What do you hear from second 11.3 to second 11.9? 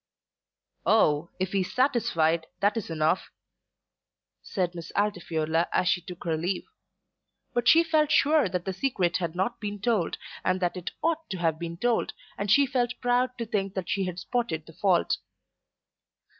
have been